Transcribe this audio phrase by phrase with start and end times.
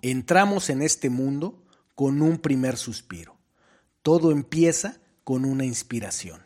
[0.00, 1.64] Entramos en este mundo
[1.96, 3.36] con un primer suspiro.
[4.02, 6.40] Todo empieza con una inspiración.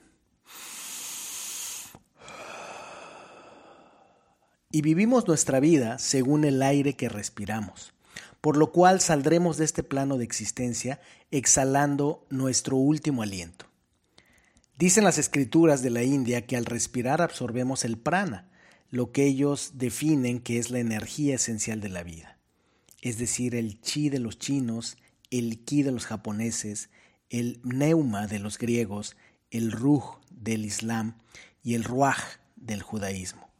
[4.71, 7.93] Y vivimos nuestra vida según el aire que respiramos,
[8.41, 13.67] por lo cual saldremos de este plano de existencia exhalando nuestro último aliento.
[14.79, 18.51] Dicen las escrituras de la India que al respirar absorbemos el prana,
[18.89, 22.39] lo que ellos definen que es la energía esencial de la vida,
[23.03, 24.97] es decir, el chi de los chinos,
[25.31, 26.89] el ki de los japoneses,
[27.29, 29.17] el neuma de los griegos,
[29.51, 31.19] el ruj del islam
[31.63, 32.19] y el ruaj
[32.57, 33.51] del judaísmo.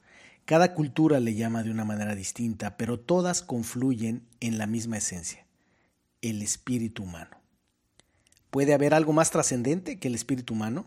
[0.45, 5.47] Cada cultura le llama de una manera distinta, pero todas confluyen en la misma esencia,
[6.21, 7.37] el espíritu humano.
[8.51, 10.87] ¿Puede haber algo más trascendente que el espíritu humano?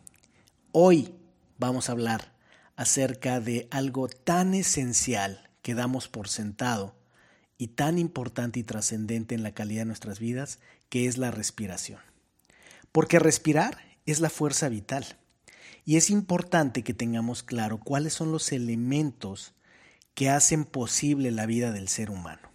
[0.73, 1.13] Hoy
[1.57, 2.31] vamos a hablar
[2.77, 6.95] acerca de algo tan esencial que damos por sentado
[7.57, 11.99] y tan importante y trascendente en la calidad de nuestras vidas, que es la respiración.
[12.93, 15.05] Porque respirar es la fuerza vital.
[15.83, 19.53] Y es importante que tengamos claro cuáles son los elementos
[20.13, 22.49] que hacen posible la vida del ser humano.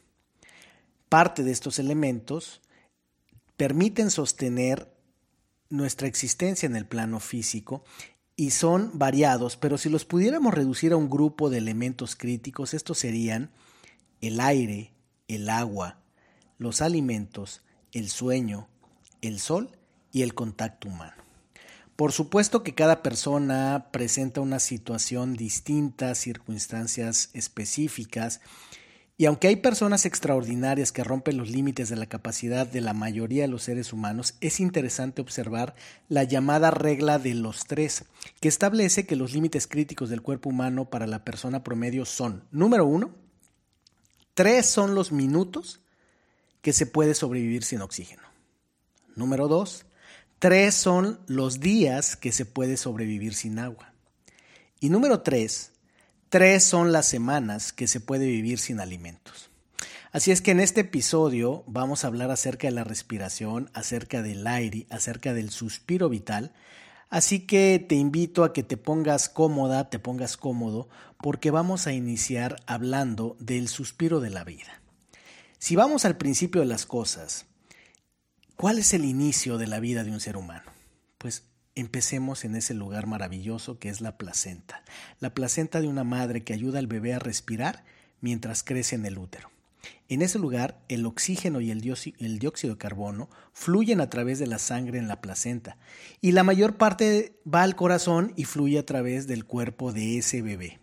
[1.11, 2.63] Parte de estos elementos
[3.59, 4.96] permiten sostener
[5.69, 7.85] nuestra existencia en el plano físico
[8.37, 12.99] y son variados, pero si los pudiéramos reducir a un grupo de elementos críticos, estos
[12.99, 13.51] serían
[14.21, 14.93] el aire,
[15.29, 16.01] el agua,
[16.59, 18.69] los alimentos, el sueño,
[19.23, 19.71] el sol
[20.13, 21.27] y el contacto humano.
[21.97, 28.43] Por supuesto que cada persona presenta una situación distinta, circunstancias específicas,
[29.19, 33.43] y aunque hay personas extraordinarias que rompen los límites de la capacidad de la mayoría
[33.43, 35.75] de los seres humanos, es interesante observar
[36.09, 38.05] la llamada regla de los tres,
[38.41, 42.85] que establece que los límites críticos del cuerpo humano para la persona promedio son, número
[42.87, 43.15] uno,
[44.37, 45.81] Tres son los minutos
[46.61, 48.23] que se puede sobrevivir sin oxígeno.
[49.15, 49.87] Número dos,
[50.39, 53.95] tres son los días que se puede sobrevivir sin agua.
[54.79, 55.73] Y número tres,
[56.29, 59.51] tres son las semanas que se puede vivir sin alimentos.
[60.13, 64.47] Así es que en este episodio vamos a hablar acerca de la respiración, acerca del
[64.47, 66.53] aire, acerca del suspiro vital,
[67.09, 70.89] Así que te invito a que te pongas cómoda, te pongas cómodo,
[71.19, 74.81] porque vamos a iniciar hablando del suspiro de la vida.
[75.59, 77.47] Si vamos al principio de las cosas,
[78.57, 80.71] ¿cuál es el inicio de la vida de un ser humano?
[81.19, 81.45] Pues
[81.77, 84.83] empecemos en ese lugar maravilloso que es la placenta,
[85.21, 87.85] la placenta de una madre que ayuda al bebé a respirar
[88.21, 89.51] mientras crece en el útero.
[90.09, 94.59] En ese lugar, el oxígeno y el dióxido, de carbono fluyen a través de la
[94.59, 95.77] sangre en la placenta
[96.21, 100.43] y la mayor parte va al corazón y fluye a través del cuerpo de ese
[100.43, 100.81] bebé.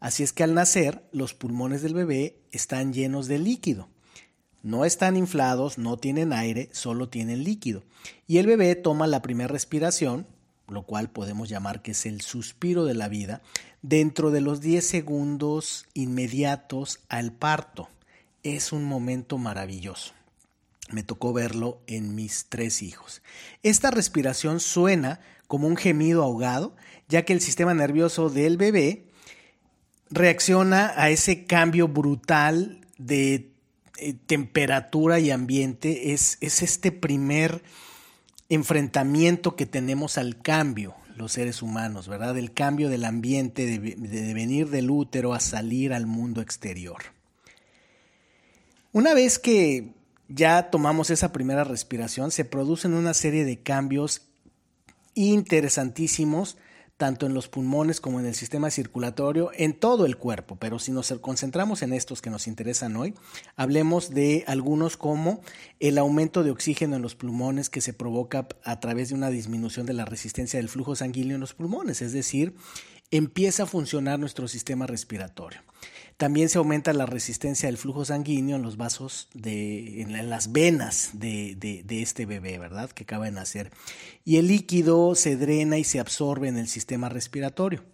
[0.00, 3.88] Así es que al nacer, los pulmones del bebé están llenos de líquido.
[4.62, 7.82] No están inflados, no tienen aire, solo tienen líquido.
[8.26, 10.26] Y el bebé toma la primera respiración,
[10.68, 13.42] lo cual podemos llamar que es el suspiro de la vida,
[13.82, 17.88] dentro de los 10 segundos inmediatos al parto
[18.42, 20.12] es un momento maravilloso.
[20.90, 23.22] Me tocó verlo en mis tres hijos.
[23.62, 26.74] Esta respiración suena como un gemido ahogado,
[27.08, 29.06] ya que el sistema nervioso del bebé
[30.10, 33.51] reacciona a ese cambio brutal de
[33.98, 36.12] eh, temperatura y ambiente.
[36.12, 37.62] Es, es este primer
[38.48, 42.36] enfrentamiento que tenemos al cambio, los seres humanos, ¿verdad?
[42.36, 47.02] El cambio del ambiente, de venir del útero a salir al mundo exterior.
[48.92, 49.94] Una vez que
[50.28, 54.22] ya tomamos esa primera respiración, se producen una serie de cambios
[55.14, 56.56] interesantísimos,
[56.96, 60.56] tanto en los pulmones como en el sistema circulatorio, en todo el cuerpo.
[60.56, 63.14] Pero si nos concentramos en estos que nos interesan hoy,
[63.56, 65.40] hablemos de algunos como
[65.80, 69.86] el aumento de oxígeno en los pulmones que se provoca a través de una disminución
[69.86, 72.54] de la resistencia del flujo sanguíneo en los pulmones, es decir,
[73.10, 75.60] empieza a funcionar nuestro sistema respiratorio.
[76.16, 81.10] También se aumenta la resistencia del flujo sanguíneo en los vasos, de, en, las venas
[81.14, 82.90] de, de, este bebé, ¿verdad?
[82.90, 83.70] Que acaba de nacer.
[84.24, 87.84] Y el líquido se drena y se absorbe en el sistema respiratorio.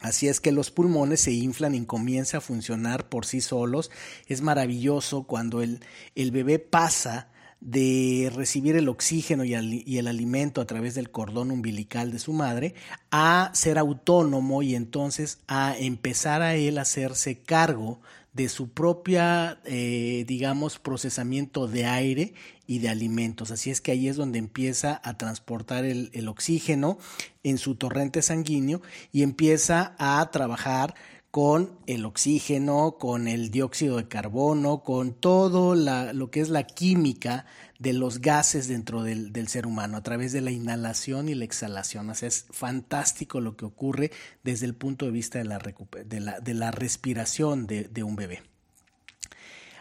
[0.00, 3.90] Así es que los pulmones se inflan y comienza a funcionar por sí solos.
[4.26, 5.84] Es maravilloso cuando el,
[6.16, 7.31] el bebé pasa
[7.62, 12.74] de recibir el oxígeno y el, alimento a través del cordón umbilical de su madre
[13.12, 18.00] a ser autónomo y entonces a empezar a él a hacerse cargo
[18.32, 22.34] de su propia, eh, digamos, procesamiento de aire
[22.66, 23.52] y de alimentos.
[23.52, 26.98] Así es que ahí es donde empieza a transportar el oxígeno
[27.44, 28.82] en su torrente sanguíneo
[29.12, 30.94] y empieza a trabajar
[31.32, 37.46] con el oxígeno, con el dióxido de carbono, con todo lo que es la química
[37.78, 41.46] de los gases dentro del, del, ser humano a través de la inhalación y la
[41.46, 42.10] exhalación.
[42.10, 44.10] Es fantástico lo que ocurre
[44.44, 45.58] desde el punto de vista de la,
[46.04, 48.42] de la, de la respiración de, de, un bebé.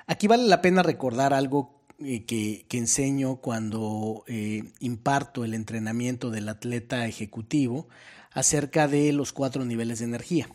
[0.07, 6.29] Aquí vale la pena recordar algo eh, que, que, enseño cuando eh, imparto el entrenamiento
[6.29, 7.89] del atleta ejecutivo
[8.31, 10.47] acerca de los cuatro niveles de energía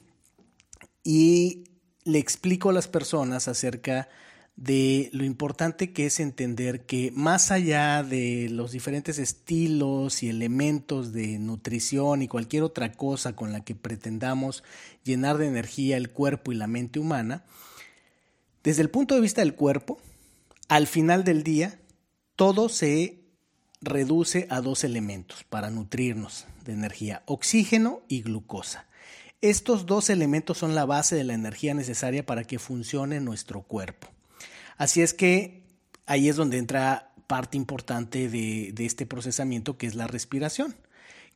[1.06, 1.62] y
[2.02, 4.08] le explico a las personas acerca
[4.56, 11.12] de lo importante que es entender que más allá de los diferentes estilos y elementos
[11.12, 14.64] de nutrición y cualquier otra cosa con la que pretendamos
[15.04, 17.44] llenar de energía el cuerpo y la mente humana,
[18.64, 19.98] desde el punto de vista del cuerpo,
[20.68, 21.78] al final del día,
[22.34, 23.20] todo se
[23.80, 28.88] reduce a dos elementos para nutrirnos de energía, oxígeno y glucosa.
[29.50, 34.08] Estos dos elementos son la base de la energía necesaria para que funcione nuestro cuerpo.
[34.76, 35.62] Así es que
[36.04, 40.74] ahí es donde entra parte importante de, este procesamiento que es la respiración,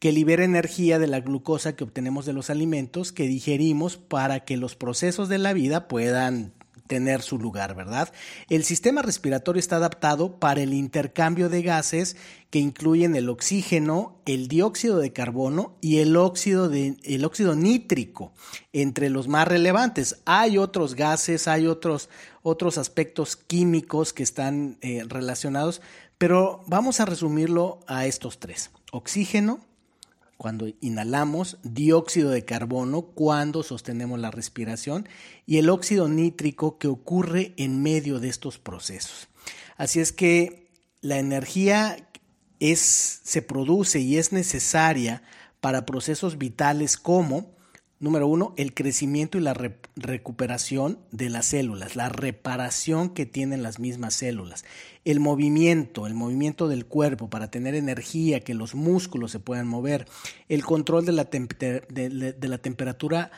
[0.01, 4.56] que libera energía de la glucosa que obtenemos de los alimentos que digerimos para que
[4.56, 6.53] los procesos de la vida puedan
[6.90, 8.12] tener su lugar, ¿verdad?
[8.49, 12.17] El sistema respiratorio está adaptado para el intercambio de gases
[12.50, 18.32] que incluyen el oxígeno, el dióxido de carbono y el óxido, de, el óxido nítrico,
[18.72, 20.20] entre los más relevantes.
[20.25, 22.08] Hay otros gases, hay otros,
[22.43, 25.82] otros aspectos químicos que están eh, relacionados,
[26.19, 28.72] pero vamos a resumirlo a estos tres.
[28.90, 29.61] Oxígeno,
[30.41, 35.07] cuando inhalamos, dióxido de carbono cuando sostenemos la respiración
[35.45, 39.29] y el óxido nítrico que ocurre en medio de estos procesos.
[39.77, 40.73] Así es que
[41.03, 42.09] la energía
[42.59, 45.23] es, se produce y es necesaria
[45.61, 47.55] para procesos vitales como
[48.00, 53.62] Número uno, el crecimiento y la re recuperación de las células, la reparación que tienen
[53.62, 54.64] las mismas células,
[55.05, 60.06] el movimiento, el movimiento del cuerpo para tener energía, que los músculos se puedan mover,
[60.49, 63.31] el control de la, de la temperatura,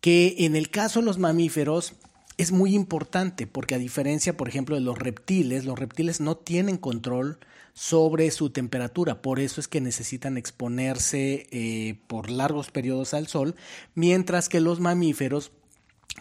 [0.00, 1.94] que en el caso de los mamíferos
[2.38, 6.78] es muy importante porque a diferencia, por ejemplo, de los reptiles, los reptiles no tienen
[6.78, 7.38] control
[7.74, 13.54] sobre su temperatura, por eso es que necesitan exponerse eh, por largos periodos al sol,
[13.94, 15.52] mientras que los mamíferos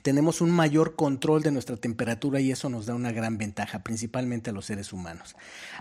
[0.01, 4.49] tenemos un mayor control de nuestra temperatura y eso nos da una gran ventaja, principalmente
[4.49, 5.35] a los seres humanos.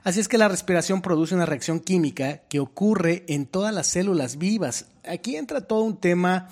[0.05, 4.39] Así es que la respiración produce una reacción química que ocurre en todas las células
[4.39, 4.87] vivas.
[5.07, 6.49] Aquí entra todo un tema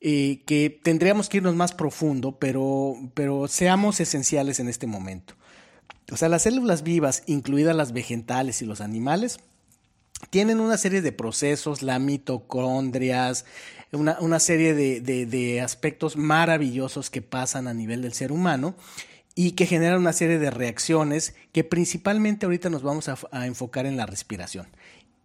[0.00, 5.34] eh, que tendríamos que irnos más profundo, pero, pero seamos esenciales en este momento.
[6.12, 9.40] O sea, las células vivas, incluidas las vegetales y los animales,
[10.30, 13.44] tienen una serie de procesos, la mitocondrias,
[13.92, 18.74] una, una serie de, de, aspectos maravillosos que pasan a nivel del ser humano
[19.34, 23.96] y que generan una serie de reacciones que principalmente ahorita nos vamos a enfocar en
[23.96, 24.68] la respiración.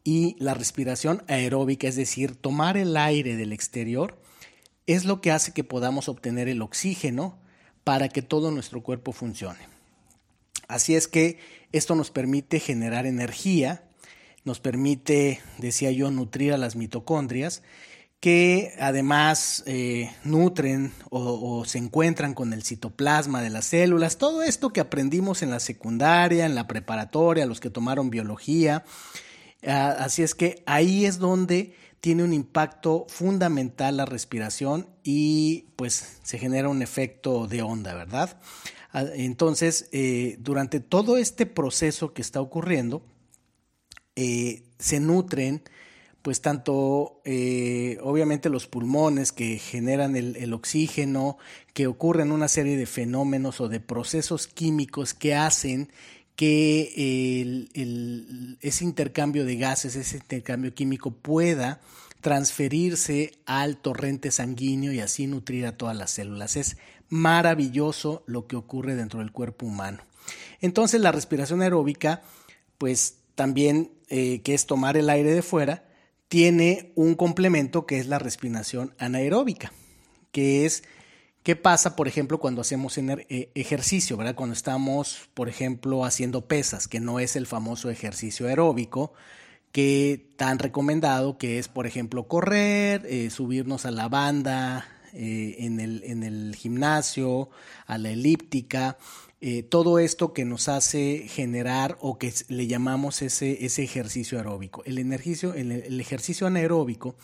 [0.04, 4.18] Y la respiración aeróbica, es decir, tomar el aire del exterior,
[4.88, 7.38] es lo que hace que podamos obtener el oxígeno
[7.84, 9.60] para que todo nuestro cuerpo funcione.
[10.68, 11.40] Así es que
[11.72, 13.84] esto nos permite generar energía,
[14.44, 17.62] nos permite, decía yo, nutrir a las mitocondrias,
[18.20, 24.44] que además eh, nutren o, o, se encuentran con el citoplasma de las células, todo
[24.44, 28.86] esto que aprendimos en la secundaria, en la preparatoria, los que tomaron biología.
[29.66, 36.18] Ah, así es que ahí es donde tiene un impacto fundamental la respiración y pues
[36.22, 38.38] se genera un efecto de onda, ¿verdad?
[38.94, 43.06] Entonces, eh, durante todo este proceso que está ocurriendo,
[44.18, 45.62] eh, se nutren,
[46.22, 51.38] pues tanto, eh, obviamente, los pulmones que generan el, oxígeno,
[51.74, 55.90] que ocurren una serie de fenómenos o de procesos químicos que hacen
[56.36, 57.68] que
[58.62, 61.80] ese intercambio de gases, ese intercambio químico pueda
[62.22, 66.56] transferirse al torrente sanguíneo y así nutrir a todas las células.
[66.56, 66.78] Es
[67.10, 70.04] maravilloso lo que ocurre dentro del cuerpo humano.
[70.62, 72.22] Entonces la respiración aeróbica,
[72.78, 75.86] pues también, eh, que es tomar el aire de fuera,
[76.30, 79.72] tiene un complemento que es la respiración anaeróbica,
[80.32, 80.84] que es
[81.44, 84.36] qué pasa, por ejemplo, cuando hacemos eh, ejercicio, ¿verdad?
[84.36, 89.14] Cuando estamos, por ejemplo, haciendo pesas, que no es el famoso ejercicio aeróbico,
[89.72, 95.80] que tan recomendado que es, por ejemplo, correr, eh, subirnos a la banda eh, en,
[95.80, 97.50] el, en, el, gimnasio,
[97.86, 98.98] a la elíptica,
[99.68, 104.86] todo esto que nos hace generar o que le llamamos ese, ese ejercicio aeróbico.
[104.86, 107.18] El, ejercicio, el ejercicio anaeróbico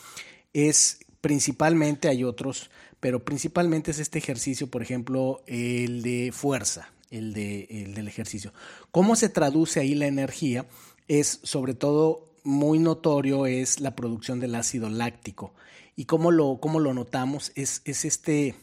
[0.52, 7.34] es principalmente, hay otros, pero principalmente es este ejercicio, por ejemplo, el de fuerza, el,
[7.34, 8.54] de, el del ejercicio.
[8.92, 10.66] ¿Cómo se traduce ahí la energía?
[11.08, 15.54] Es sobre todo muy notorio es la producción del ácido láctico.
[15.96, 18.56] Y cómo lo, cómo lo notamos es, es este,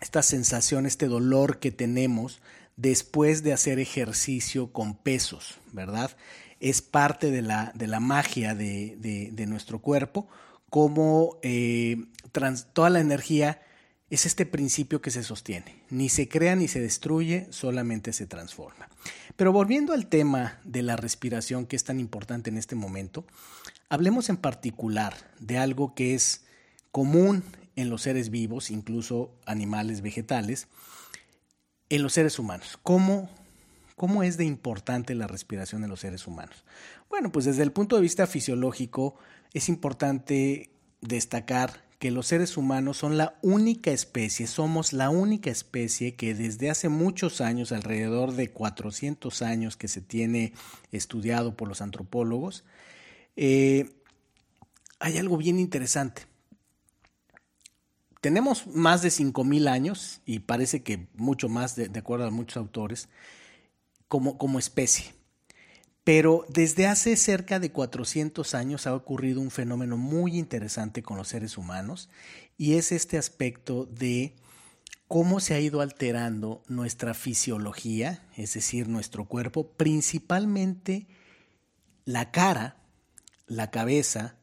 [0.00, 2.40] esta sensación, este dolor que tenemos
[2.76, 6.16] después de hacer ejercicio con pesos, ¿verdad?
[6.60, 10.28] Es parte de la, de la magia de, de, nuestro cuerpo,
[10.70, 11.96] como eh,
[12.72, 13.60] toda la energía
[14.10, 15.82] es este principio que se sostiene.
[15.90, 18.88] Ni se crea ni se destruye, solamente se transforma.
[19.36, 23.26] Pero volviendo al tema de la respiración que es tan importante en este momento,
[23.88, 26.44] hablemos en particular de algo que es
[26.90, 27.44] común
[27.76, 30.68] en los seres vivos, incluso animales vegetales,
[31.90, 32.78] en los seres humanos.
[32.82, 33.30] ¿Cómo,
[33.98, 36.64] ¿Cómo es de importante la respiración en los seres humanos?
[37.10, 39.16] Bueno, pues desde el punto de vista fisiológico
[39.52, 46.14] es importante destacar que los seres humanos son la única especie, somos la única especie
[46.14, 50.52] que desde hace muchos años, alrededor de 400 años que se tiene
[50.92, 52.64] estudiado por los antropólogos,
[53.34, 53.90] eh,
[55.00, 56.22] hay algo bien interesante.
[58.20, 62.58] Tenemos más de 5.000 años, y parece que mucho más, de, de acuerdo a muchos
[62.58, 63.08] autores,
[64.08, 65.14] como, especie.
[66.02, 71.28] Pero desde hace cerca de 400 años ha ocurrido un fenómeno muy interesante con los
[71.28, 72.08] seres humanos
[72.56, 74.34] y es este aspecto de
[75.06, 81.06] cómo se ha ido alterando nuestra fisiología, es decir, nuestro cuerpo, principalmente
[82.06, 82.76] la cara,
[83.46, 84.36] la cabeza,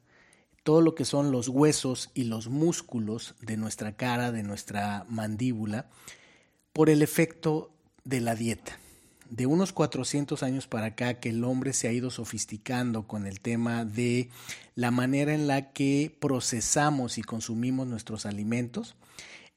[0.61, 5.89] todo lo que son los huesos y los músculos de nuestra cara, de nuestra mandíbula,
[6.73, 7.71] por el efecto
[8.03, 8.79] de la dieta
[9.29, 13.39] de unos 400 años para acá que el hombre se ha ido sofisticando con el
[13.39, 14.29] tema de
[14.75, 18.95] la manera en la que procesamos y consumimos nuestros alimentos,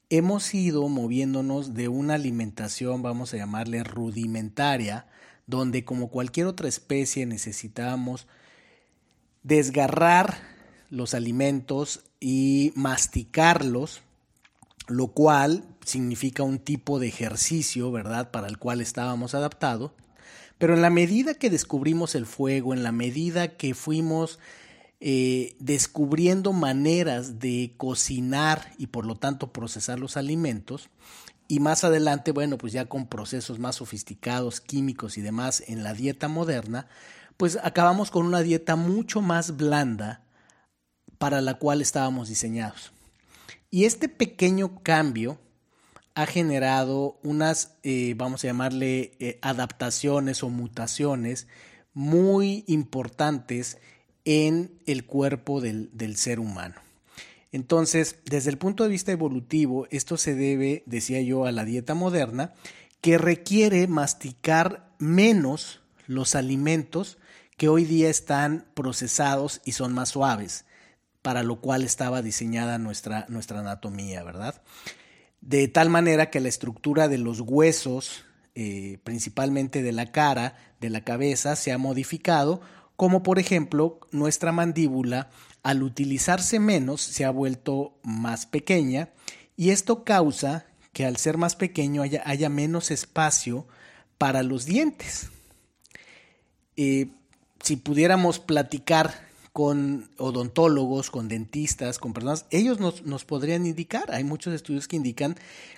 [0.09, 5.07] hemos ido moviéndonos de una alimentación, vamos a llamarle rudimentaria,
[5.45, 8.27] donde como cualquier otra especie necesitábamos
[9.43, 10.37] desgarrar
[10.89, 14.01] los alimentos y masticarlos
[14.89, 19.91] lo cual significa un tipo de ejercicio, ¿verdad?, para el cual estábamos adaptados.
[20.57, 24.39] Pero en la medida que descubrimos el fuego, en la medida que fuimos
[24.99, 30.89] eh, descubriendo maneras de cocinar y por lo tanto procesar los alimentos,
[31.51, 35.95] y más adelante, bueno, pues ya con procesos más sofisticados, químicos y demás en la
[35.95, 36.87] dieta moderna,
[37.37, 40.21] pues acabamos con una dieta mucho más blanda
[41.17, 42.91] para la cual estábamos diseñados.
[43.71, 45.39] Y este pequeño cambio
[46.15, 51.47] ha generado unas, eh, vamos a llamarle, eh, adaptaciones o mutaciones
[51.93, 53.77] muy importantes
[54.25, 56.75] en el cuerpo del, del, ser humano.
[57.51, 61.95] Entonces, desde el punto de vista evolutivo, esto se debe, decía yo, a la dieta
[61.95, 62.53] moderna,
[63.01, 67.17] que requiere masticar menos los alimentos
[67.57, 70.65] que hoy día están procesados y son más suaves
[71.21, 74.61] para lo cual estaba diseñada nuestra, nuestra anatomía, ¿verdad?
[75.41, 80.89] De tal manera que la estructura de los huesos, eh, principalmente de la cara, de
[80.89, 82.61] la cabeza, se ha modificado,
[82.95, 85.29] como por ejemplo nuestra mandíbula,
[85.63, 89.09] al utilizarse menos, se ha vuelto más pequeña,
[89.55, 93.67] y esto causa que al ser más pequeño haya, menos espacio
[94.17, 95.29] para los dientes.
[96.75, 97.11] Eh,
[97.61, 99.28] si pudiéramos platicar
[99.59, 105.35] con odontólogos, con dentistas, con personas, ellos nos, podrían indicar, hay muchos estudios que indican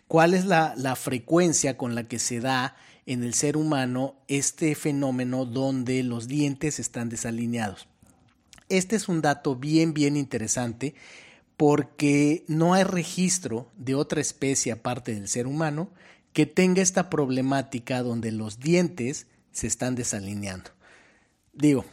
[0.07, 2.75] cuál es la, la frecuencia con la que se da
[3.07, 7.87] en el ser humano este fenómeno donde los dientes están desalineados.
[8.69, 10.93] Este es un dato bien, bien interesante
[11.57, 15.89] porque no hay registro de otra especie aparte del ser humano
[16.33, 20.69] que tenga esta problemática donde los dientes se están desalineando.
[21.51, 21.83] Digo,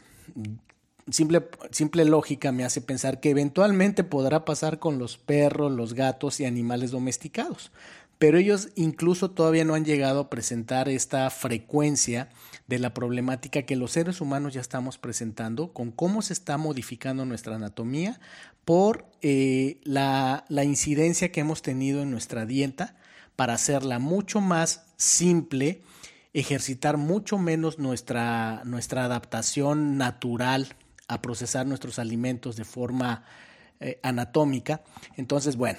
[1.11, 6.41] simple, simple lógica me hace pensar que eventualmente podrá pasar con los perros, los gatos
[6.41, 7.71] y animales domesticados.
[8.19, 12.29] pero ellos incluso todavía no han llegado a presentar esta frecuencia
[12.67, 17.25] de la problemática que los seres humanos ya estamos presentando con cómo se está modificando
[17.25, 18.19] nuestra anatomía
[18.65, 22.97] por eh, la, la incidencia que hemos tenido en nuestra dieta
[23.37, 25.81] para hacerla mucho más simple,
[26.35, 30.75] ejercitar mucho menos nuestra, nuestra adaptación natural
[31.09, 33.25] a procesar nuestros alimentos de forma
[33.81, 34.83] eh, anatómica.
[35.17, 35.79] Entonces, bueno,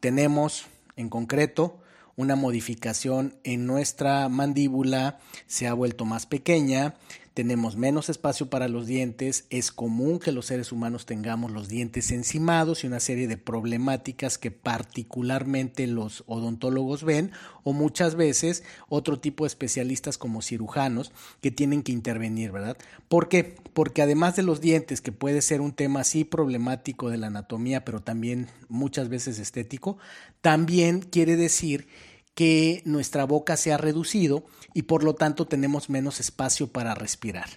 [0.00, 0.66] tenemos
[0.96, 1.80] en concreto
[2.16, 6.94] una modificación en nuestra mandíbula, se ha vuelto más pequeña,
[7.34, 12.12] tenemos menos espacio para los dientes, es común que los seres humanos tengamos los dientes
[12.12, 17.32] encimados y una serie de problemáticas que particularmente los odontólogos ven
[17.64, 21.10] o muchas veces otro tipo de especialistas como cirujanos
[21.40, 22.76] que tienen que intervenir, ¿verdad?
[23.08, 23.56] ¿Por qué?
[23.72, 27.84] Porque además de los dientes, que puede ser un tema así problemático de la anatomía,
[27.84, 29.98] pero también muchas veces estético,
[30.40, 31.88] también quiere decir
[32.34, 37.48] que nuestra boca se ha reducido y por lo tanto tenemos menos espacio para respirar.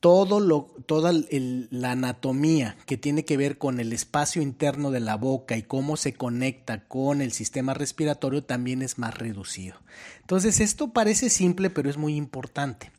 [0.00, 5.16] Todo lo, toda la anatomía que tiene que ver con el espacio interno de la
[5.16, 9.76] boca y cómo se conecta con el sistema respiratorio también es más reducido.
[10.20, 12.92] Entonces esto parece simple pero es muy importante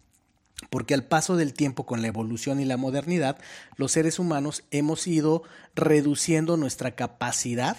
[0.72, 3.38] porque al paso del tiempo con la evolución y la modernidad,
[3.76, 5.44] los seres humanos hemos ido
[5.76, 7.78] reduciendo nuestra capacidad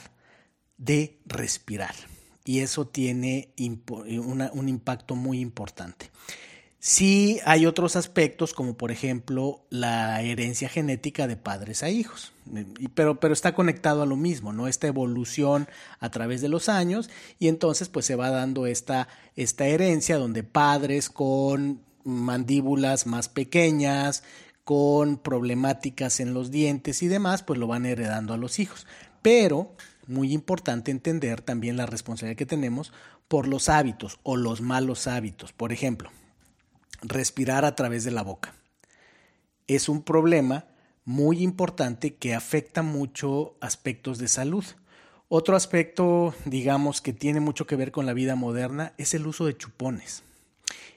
[0.76, 1.94] de respirar
[2.46, 6.10] y eso tiene un impacto muy importante.
[6.78, 12.32] Sí hay otros aspectos, como por ejemplo la herencia genética de padres a hijos,
[12.94, 14.68] pero, pero está conectado a lo mismo, ¿no?
[14.68, 17.10] Esta evolución a través de los años
[17.40, 24.22] y entonces pues se va dando esta, esta herencia donde padres con mandíbulas más pequeñas,
[24.62, 28.86] con problemáticas en los dientes y demás, pues lo van heredando a los hijos.
[29.22, 29.74] Pero
[30.06, 32.92] muy importante entender también la responsabilidad que tenemos
[33.28, 35.52] por los hábitos o los malos hábitos.
[35.52, 36.10] Por ejemplo,
[37.02, 38.54] respirar a través de la boca.
[39.66, 40.66] Es un problema
[41.04, 44.64] muy importante que afecta mucho aspectos de salud.
[45.28, 49.46] Otro aspecto, digamos, que tiene mucho que ver con la vida moderna es el uso
[49.46, 50.22] de chupones.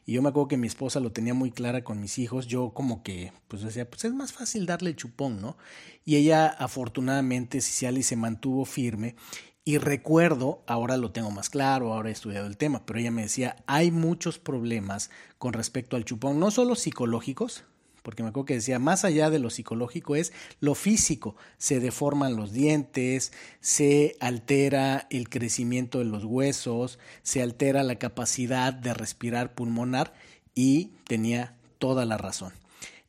[0.09, 2.47] Y yo me acuerdo que mi esposa lo tenía muy clara con mis hijos.
[2.47, 5.55] Yo como que, pues decía, pues es más fácil darle chupón, ¿no?
[6.03, 9.15] Y ella afortunadamente, y se mantuvo firme.
[9.63, 13.21] Y recuerdo, ahora lo tengo más claro, ahora he estudiado el tema, pero ella me
[13.21, 17.65] decía, hay muchos problemas con respecto al chupón, no solo psicológicos,
[18.03, 22.35] porque me acuerdo que decía, más allá de lo psicológico es lo físico, se deforman
[22.35, 29.53] los dientes, se altera el crecimiento de los huesos, se altera la capacidad de respirar
[29.53, 30.13] pulmonar
[30.55, 32.53] y tenía toda la razón.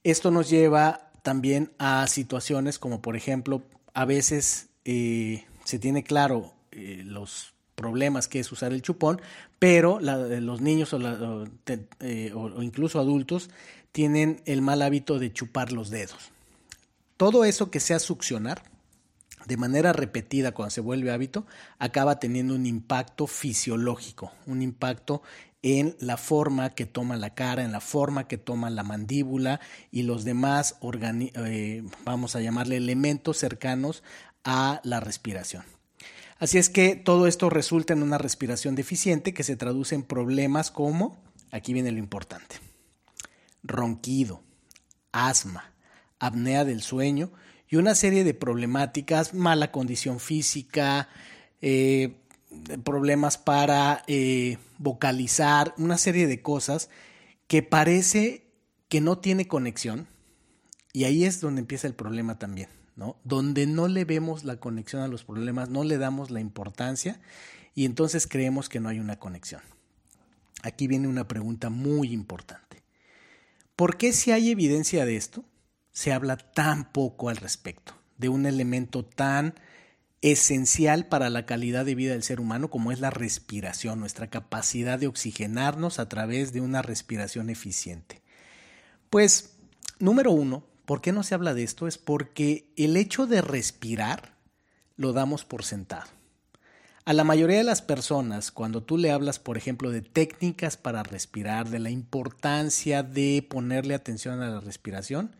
[0.04, 3.62] Esto nos lleva también a situaciones como por ejemplo,
[3.94, 9.20] a veces eh, se tiene claro eh, los problemas que es usar el chupón,
[9.58, 11.44] pero los niños o,
[12.00, 13.50] eh, o incluso adultos
[13.92, 16.30] tienen el mal hábito de chupar los dedos.
[17.16, 18.62] Todo eso que sea succionar
[19.46, 21.46] de manera repetida cuando se vuelve hábito,
[21.78, 25.22] acaba teniendo un impacto fisiológico, un impacto
[25.62, 30.02] en la forma que toma la cara, en la forma que toma la mandíbula y
[30.02, 34.02] los demás, eh, vamos a llamarle elementos cercanos
[34.44, 35.64] a la respiración.
[36.38, 40.70] Así es que todo esto resulta en una respiración deficiente que se traduce en problemas
[40.70, 42.56] como, aquí viene lo importante,
[43.62, 44.42] ronquido,
[45.12, 45.72] asma,
[46.18, 47.32] apnea del sueño
[47.68, 51.08] y una serie de problemáticas, mala condición física,
[51.60, 52.16] eh,
[52.84, 56.90] problemas para eh, vocalizar, una serie de cosas
[57.46, 58.46] que parece
[58.88, 60.08] que no tiene conexión.
[60.92, 63.16] Y ahí es donde empieza el problema también, ¿no?
[63.22, 67.20] Donde no le vemos la conexión a los problemas, no le damos la importancia
[67.76, 69.62] y entonces creemos que no hay una conexión.
[70.62, 72.79] Aquí viene una pregunta muy importante.
[73.80, 75.42] ¿Por qué si hay evidencia de esto,
[75.90, 79.54] se habla tan poco al respecto, de un elemento tan
[80.20, 84.98] esencial para la calidad de vida del ser humano como es la respiración, nuestra capacidad
[84.98, 88.20] de oxigenarnos a través de una respiración eficiente?
[89.08, 89.54] Pues,
[89.98, 91.88] número uno, ¿por qué no se habla de esto?
[91.88, 94.36] Es porque el hecho de respirar
[94.96, 96.19] lo damos por sentado.
[97.06, 101.02] A la mayoría de las personas, cuando tú le hablas, por ejemplo, de técnicas para
[101.02, 105.34] respirar, de la importancia de ponerle atención a la respiración,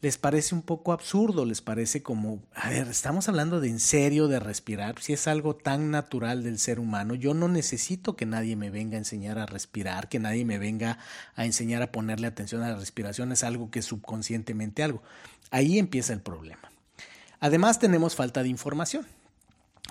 [0.00, 4.28] les parece un poco absurdo, les parece como, a ver, estamos hablando de en serio
[4.28, 8.54] de respirar, si es algo tan natural del ser humano, yo no necesito que nadie
[8.54, 10.98] me venga a enseñar a respirar, que nadie me venga
[11.34, 15.02] a enseñar a ponerle atención a la respiración, es algo que subconscientemente algo.
[15.50, 16.70] Ahí empieza el problema.
[17.40, 19.06] Además tenemos falta de información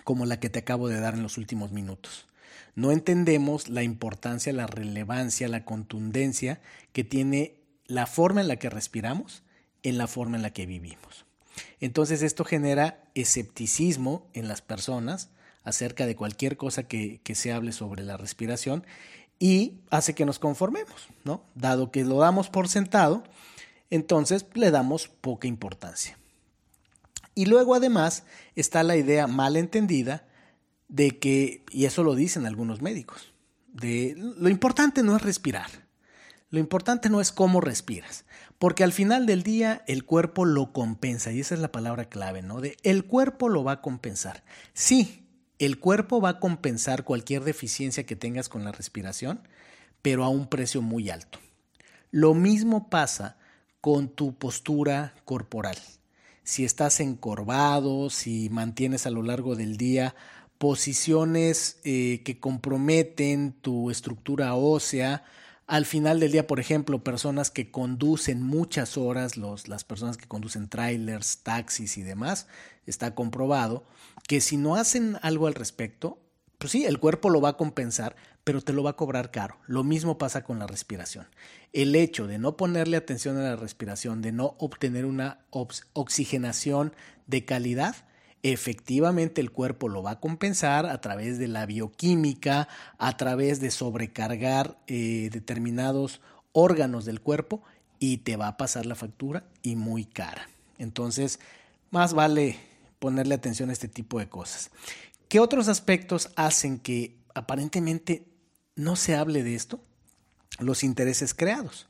[0.04, 2.28] como la que te acabo de dar en los últimos minutos.
[2.76, 8.70] No entendemos la importancia, la relevancia, la contundencia que tiene la forma en la que
[8.70, 9.44] respiramos
[9.84, 11.26] en la forma en la que vivimos.
[11.80, 15.30] Entonces esto genera escepticismo en las personas
[15.64, 18.86] acerca de cualquier cosa que, se hable sobre la respiración
[19.40, 21.44] y hace que nos conformemos, ¿no?
[21.56, 23.24] Dado que lo damos por sentado,
[23.90, 26.18] entonces le damos poca importancia.
[27.36, 28.24] Y luego además
[28.56, 30.28] está la idea mal entendida
[30.88, 33.34] de que, y eso lo dicen algunos médicos,
[33.68, 35.70] de lo importante no es respirar,
[36.52, 38.26] lo importante no es cómo respiras,
[38.60, 42.44] porque al final del día el cuerpo lo compensa, y esa es la palabra clave,
[42.44, 42.62] ¿no?
[42.62, 44.44] De el cuerpo lo va a compensar.
[44.74, 49.48] Sí, el cuerpo va a compensar cualquier deficiencia que tengas con la respiración,
[50.04, 51.40] pero a un precio muy alto.
[52.12, 53.38] Lo mismo pasa
[53.82, 55.78] con tu postura corporal.
[56.44, 60.16] Si estás encorvado, si mantienes a lo largo del día
[60.58, 65.24] posiciones eh, que comprometen tu estructura ósea,
[65.68, 70.28] al final del día, por ejemplo, personas que conducen muchas horas, los, las personas que
[70.28, 72.48] conducen trailers, taxis y demás,
[72.86, 73.86] está comprobado
[74.28, 76.20] que si no hacen algo al respecto,
[76.64, 79.58] pues sí, el cuerpo lo va a compensar, pero te lo va a cobrar caro.
[79.68, 81.28] Lo mismo pasa con la respiración.
[81.74, 86.94] El hecho de no ponerle atención a la respiración, de no obtener una oxigenación
[87.28, 87.98] de calidad,
[88.44, 93.70] efectivamente el cuerpo lo va a compensar a través de la bioquímica, a través de
[93.70, 96.22] sobrecargar eh, determinados
[96.54, 97.62] órganos del cuerpo
[98.00, 100.48] y te va a pasar la factura y muy cara.
[100.78, 101.42] Entonces,
[101.92, 102.58] más vale
[103.00, 104.72] ponerle atención a este tipo de cosas.
[105.34, 108.28] ¿Qué otros aspectos hacen que aparentemente
[108.76, 109.84] no se hable de esto?
[110.60, 111.88] Los intereses creados.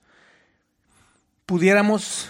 [1.46, 2.30] Pudiéramos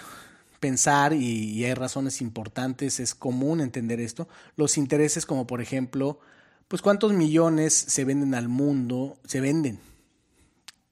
[0.60, 6.20] pensar, y, hay razones importantes, es común entender esto, los intereses como por ejemplo,
[6.68, 9.80] pues cuántos millones se venden al mundo, se venden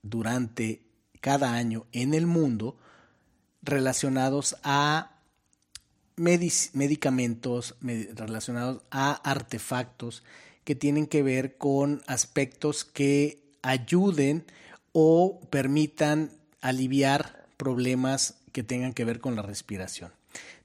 [0.03, 0.83] durante
[1.19, 2.77] cada año en el mundo
[3.63, 5.10] relacionados a
[6.21, 10.23] medicamentos relacionados a artefactos
[10.63, 14.45] que tienen que ver con aspectos que ayuden
[14.93, 16.31] o permitan
[16.61, 20.11] aliviar problemas que tengan que ver con la respiración.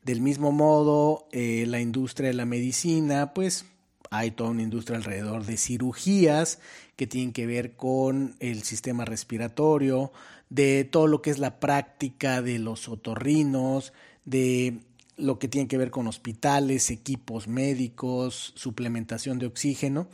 [0.03, 3.65] Del mismo modo, eh, la industria de la medicina, pues
[4.11, 6.59] hay toda una industria alrededor de cirugías
[6.97, 10.13] que tienen que ver con el sistema respiratorio,
[10.49, 13.93] de todo lo que es la práctica de los otorrinos,
[14.25, 14.81] de
[15.17, 20.09] lo que tiene que ver con hospitales, equipos médicos, suplementación de oxígeno,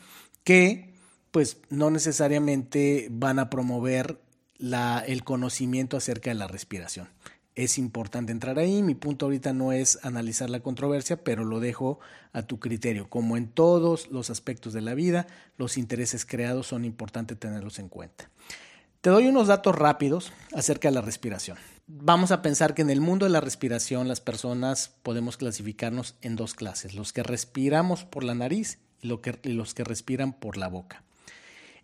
[0.45, 0.95] que
[1.31, 4.21] pues no necesariamente van a promover
[4.59, 7.09] el conocimiento acerca de la respiración.
[7.55, 8.83] Es importante entrar ahí.
[8.83, 11.99] Mi punto ahorita no es analizar la controversia, pero lo dejo
[12.33, 13.11] a tu criterio.
[13.11, 15.27] Como en todos los aspectos de la vida,
[15.59, 18.31] los intereses creados son importantes tenerlos en cuenta.
[19.01, 21.59] Te doy unos datos rápidos acerca de la respiración.
[21.87, 26.37] Vamos a pensar que en el mundo de la respiración las personas podemos clasificarnos en
[26.37, 31.03] dos clases, los que respiramos por la nariz y, los que respiran por la boca.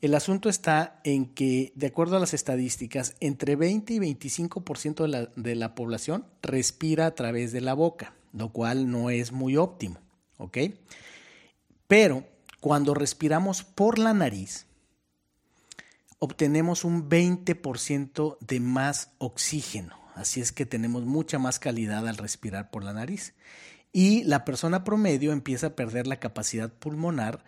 [0.00, 5.08] El asunto está en que, de acuerdo a las estadísticas, entre 20 y 25% de
[5.08, 9.56] la, de la población respira a través de la boca, lo cual no es muy
[9.56, 9.98] óptimo,
[10.36, 10.58] ¿ok?
[11.88, 12.24] Pero
[12.60, 14.67] cuando respiramos por la nariz,
[16.18, 19.96] obtenemos un 20% de más oxígeno.
[20.14, 23.34] Así es que tenemos mucha más calidad al respirar por la nariz.
[23.92, 27.44] Y la persona promedio empieza a perder la capacidad pulmonar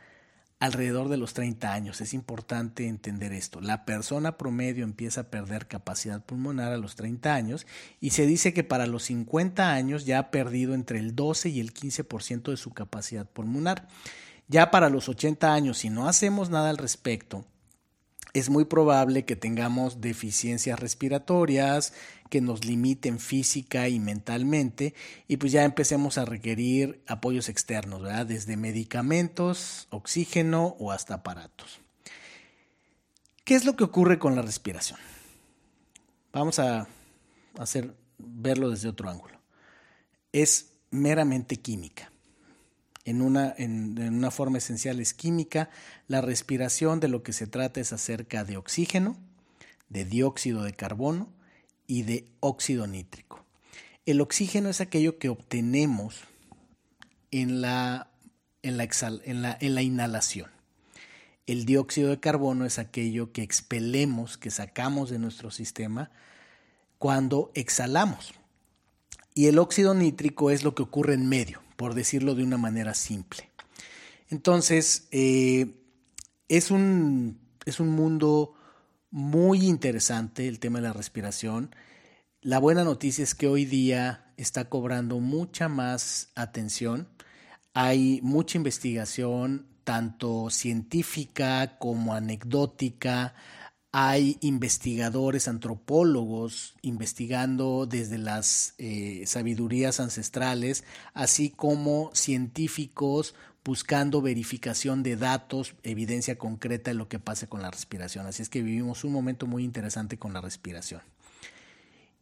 [0.61, 2.01] alrededor de los 30 años.
[2.01, 3.61] Es importante entender esto.
[3.61, 7.67] La persona promedio empieza a perder capacidad pulmonar a los 30 años
[7.99, 11.61] y se dice que para los 50 años ya ha perdido entre el 12 y
[11.61, 13.89] el 15% de su capacidad pulmonar.
[14.49, 17.47] Ya para los 80 años, si no hacemos nada al respecto,
[18.33, 21.93] es muy probable que tengamos deficiencias respiratorias
[22.29, 24.95] que nos limiten física y mentalmente
[25.27, 28.27] y pues ya empecemos a requerir apoyos externos, ¿verdad?
[28.27, 31.81] Desde medicamentos, oxígeno o hasta aparatos.
[33.45, 35.01] ¿Qué es lo que ocurre con la respiración?
[36.33, 36.87] Vamos a
[37.59, 39.41] hacer verlo desde otro ángulo.
[40.33, 42.10] Es meramente química
[43.11, 45.69] en una, en, una forma esencial es química.
[46.07, 49.19] La respiración de lo que se trata es acerca de oxígeno,
[49.89, 51.29] de dióxido de carbono
[51.87, 53.45] y de óxido nítrico.
[54.07, 56.21] El oxígeno es aquello que obtenemos
[57.33, 58.11] en la,
[58.63, 58.89] en la,
[59.25, 60.51] en la, en la inhalación.
[61.47, 66.13] El dióxido de carbono es aquello que expelemos, que sacamos de nuestro sistema
[66.99, 68.35] cuando exhalamos.
[69.35, 72.93] Y el óxido nítrico es lo que ocurre en medio por decirlo de una manera
[72.93, 73.49] simple.
[74.29, 75.81] Entonces, eh,
[76.47, 78.53] es un, es un mundo
[79.11, 81.75] muy interesante el tema de la respiración.
[82.43, 87.09] La buena noticia es que hoy día está cobrando mucha más atención.
[87.73, 93.33] Hay mucha investigación, tanto científica como anecdótica.
[93.93, 105.17] Hay investigadores, antropólogos, investigando desde las eh, sabidurías ancestrales, así como científicos buscando verificación de
[105.17, 108.27] datos, evidencia concreta de lo que pasa con la respiración.
[108.27, 111.03] Así es que vivimos un momento muy interesante con la respiración.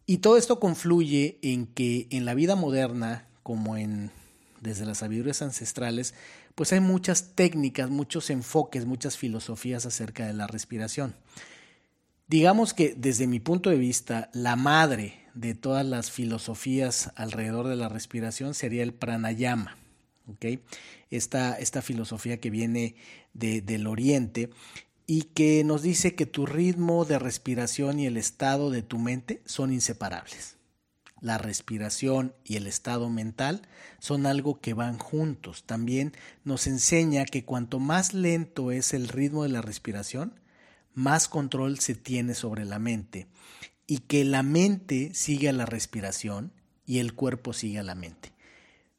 [0.06, 4.10] Y todo esto confluye en que en la vida moderna, como en
[4.60, 6.14] desde las sabidurías ancestrales,
[6.54, 11.14] pues hay muchas técnicas, muchos enfoques, muchas filosofías acerca de la respiración.
[12.28, 17.76] Digamos que desde mi punto de vista, la madre de todas las filosofías alrededor de
[17.76, 19.78] la respiración sería el pranayama.
[21.10, 22.96] Esta, esta filosofía que viene
[23.32, 24.50] del oriente
[25.06, 29.40] y que nos dice que tu ritmo de respiración y el estado de tu mente
[29.46, 30.58] son inseparables.
[31.22, 33.62] La respiración y el estado mental
[34.00, 35.64] son algo que van juntos.
[35.64, 36.12] También
[36.44, 40.38] nos enseña que cuanto más lento es el ritmo de la respiración,
[40.98, 43.28] más control se tiene sobre la mente
[43.86, 46.52] y que la mente sigue a la respiración
[46.86, 48.32] y el cuerpo sigue a la mente.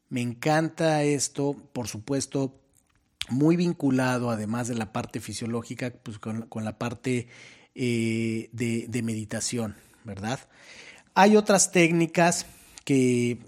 [0.08, 2.58] Me encanta esto, por supuesto,
[3.28, 7.28] muy vinculado, además de la parte fisiológica, pues con, la parte
[7.74, 10.40] eh, de, de meditación, ¿verdad?
[11.14, 12.46] Hay otras técnicas
[12.84, 13.38] que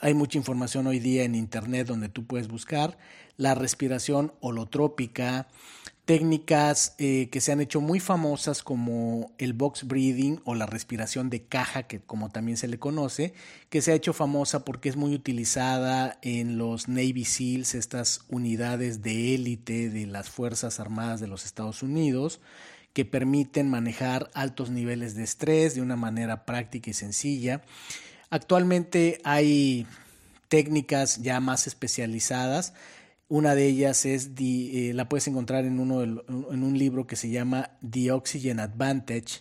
[0.00, 2.96] hay mucha información hoy día en Internet donde tú puedes buscar
[3.36, 5.48] la respiración holotrópica,
[6.12, 11.30] técnicas eh, que se han hecho muy famosas como el box breathing o la respiración
[11.30, 13.32] de caja, que como también se le conoce,
[13.70, 19.00] que se ha hecho famosa porque es muy utilizada en los Navy SEALs, estas unidades
[19.00, 22.40] de élite de las Fuerzas Armadas de los Estados Unidos,
[22.92, 27.62] que permiten manejar altos niveles de estrés de una manera práctica y sencilla.
[28.28, 29.86] Actualmente hay
[30.48, 32.74] técnicas ya más especializadas
[33.32, 37.30] una de ellas es, eh, la puedes encontrar en, uno en un libro que se
[37.30, 39.40] llama The Oxygen Advantage.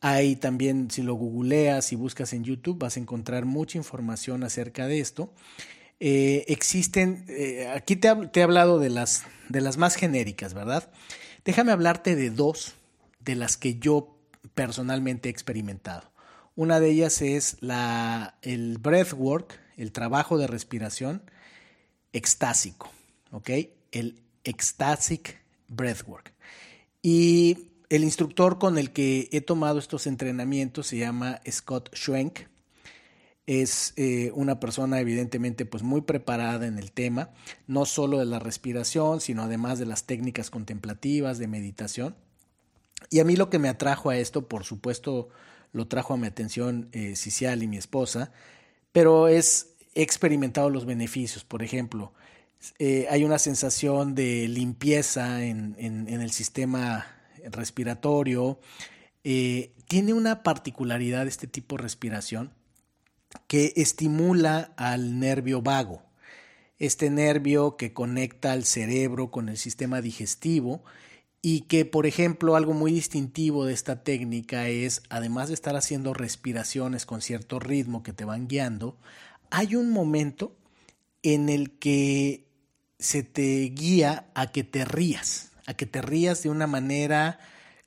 [0.00, 4.86] Hay también, si lo googleas y buscas en YouTube, vas a encontrar mucha información acerca
[4.86, 5.34] de esto.
[5.98, 10.88] Eh, existen, eh, aquí te, he hablado de las, de las más genéricas, ¿verdad?
[11.44, 12.74] Déjame hablarte de dos
[13.18, 14.20] de las que yo
[14.54, 16.12] personalmente he experimentado.
[16.54, 21.28] Una de ellas es la, el breathwork, el trabajo de respiración
[22.12, 22.88] extásico.
[23.30, 23.50] ¿Ok?
[23.92, 26.32] El Ecstatic Breathwork.
[27.02, 32.40] Y el instructor con el que he tomado estos entrenamientos se llama Scott Schwenk.
[33.46, 37.30] Es eh, una persona evidentemente pues muy preparada en el tema,
[37.68, 42.16] no solo de la respiración, sino además de las técnicas contemplativas, de meditación.
[43.08, 45.28] Y a mí lo que me atrajo a esto, por supuesto,
[45.72, 47.14] lo trajo a mi atención eh,
[47.60, 48.32] y mi esposa,
[48.90, 51.44] pero es, he experimentado los beneficios.
[51.44, 52.14] Por ejemplo,
[52.78, 57.06] eh, hay una sensación de limpieza en, el sistema
[57.50, 58.58] respiratorio.
[59.24, 62.52] Eh, tiene una particularidad este tipo de respiración
[63.46, 66.02] que estimula al nervio vago,
[66.78, 70.84] este nervio que conecta al cerebro con el sistema digestivo
[71.42, 76.12] y que, por ejemplo, algo muy distintivo de esta técnica es, además de estar haciendo
[76.12, 78.96] respiraciones con cierto ritmo que te van guiando,
[79.50, 80.56] hay un momento
[81.22, 82.45] en el que
[82.98, 87.38] se te guía a que te rías, a que te rías de una manera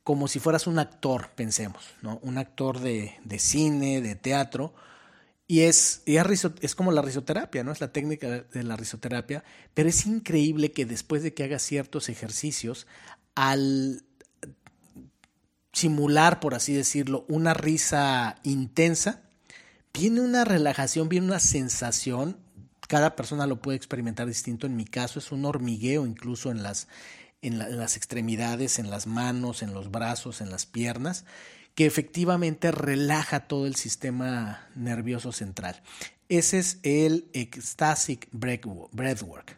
[0.04, 2.20] como si fueras un actor, pensemos, ¿no?
[2.24, 4.74] Un actor de, cine, de teatro,
[5.46, 7.72] y es, es, como la risoterapia, ¿no?
[7.72, 9.44] Es la técnica de la risoterapia,
[9.74, 12.88] pero es increíble que después de que hagas ciertos ejercicios,
[13.36, 14.04] al
[15.74, 19.22] simular, por así decirlo, una risa intensa,
[19.94, 22.38] viene una relajación, viene una sensación
[22.90, 24.66] cada persona lo puede experimentar distinto.
[24.66, 26.88] En mi caso es un hormigueo incluso en las,
[27.96, 31.24] extremidades, en las manos, en los brazos, en las piernas,
[31.76, 35.84] que efectivamente relaja todo el sistema nervioso central.
[36.30, 39.56] Ese es el Ecstatic Breathwork.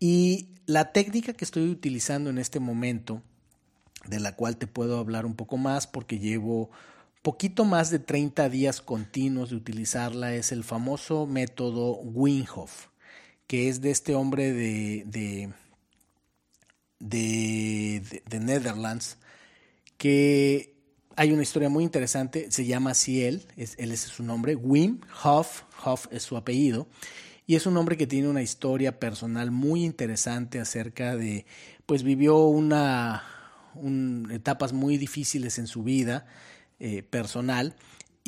[0.00, 3.22] Y la técnica que estoy utilizando en este momento,
[4.04, 6.72] de la cual te puedo hablar un poco más porque llevo
[7.28, 12.86] poquito más de 30 días continuos de utilizarla es el famoso método Winhoff,
[13.46, 15.52] que es de este hombre de,
[16.98, 19.18] de, de, Netherlands,
[19.98, 20.74] que
[21.16, 25.02] hay una historia muy interesante, se llama así él, es, él es su nombre, Wim
[25.22, 26.88] Hof, Hof es su apellido,
[27.46, 31.44] y es un hombre que tiene una historia personal muy interesante acerca de,
[31.84, 33.22] pues vivió una,
[34.30, 36.26] etapas muy difíciles en su vida
[36.80, 37.74] eh, personal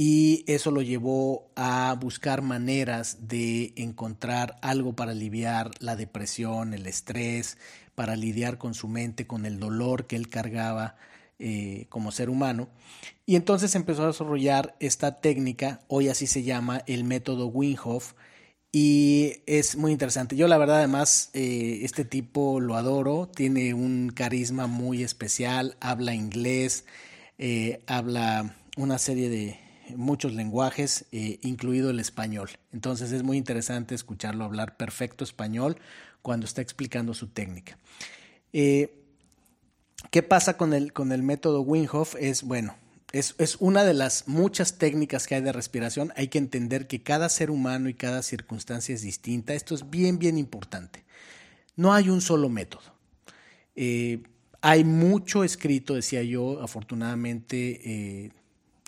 [0.02, 6.86] y eso lo llevó a buscar maneras de encontrar algo para aliviar la depresión, el
[6.86, 7.58] estrés,
[7.94, 10.96] para lidiar con su mente, con el dolor que él cargaba
[11.38, 12.70] eh, como ser humano.
[13.26, 18.14] Y entonces empezó a desarrollar esta técnica, hoy así se llama el método Winghoff,
[18.72, 20.34] y es muy interesante.
[20.34, 26.14] Yo la verdad además eh, este tipo lo adoro, tiene un carisma muy especial, habla
[26.14, 26.86] inglés,
[27.40, 29.58] eh, habla una serie de
[29.96, 32.50] muchos lenguajes, incluido el español.
[32.72, 35.78] Entonces es muy interesante escucharlo hablar perfecto español
[36.22, 37.76] cuando está explicando su técnica.
[40.10, 42.16] ¿Qué pasa con el, con el método Winghoff?
[42.18, 42.76] Es, bueno,
[43.12, 46.12] es, es, una de las muchas técnicas que hay de respiración.
[46.16, 49.54] Hay que entender que cada ser humano y cada circunstancia es distinta.
[49.54, 51.04] Esto es bien, bien importante.
[51.76, 52.94] No hay un solo método.
[53.76, 54.22] Eh,
[54.62, 57.80] hay mucho escrito, decía yo, afortunadamente,
[58.24, 58.30] eh,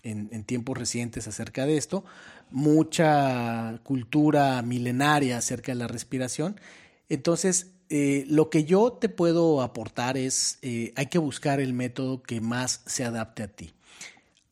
[0.02, 2.04] en, tiempos recientes acerca de esto,
[2.50, 6.61] mucha cultura milenaria acerca de la respiración.
[7.08, 12.22] Entonces, eh, lo que yo te puedo aportar es, eh, hay que buscar el método
[12.22, 13.72] que más se adapte a ti.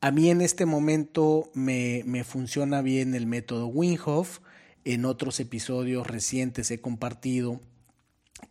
[0.03, 4.41] A mí en este momento me, funciona bien el método Winghoff.
[4.85, 7.61] En otros episodios recientes he compartido